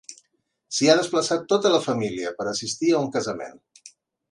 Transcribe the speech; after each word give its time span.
S'hi 0.77 0.89
ha 0.89 0.95
desplaçat 0.99 1.45
tota 1.53 1.73
la 1.75 1.83
família 1.85 2.33
per 2.41 2.49
assistir 2.55 2.91
a 2.95 3.05
un 3.05 3.13
casament. 3.19 3.63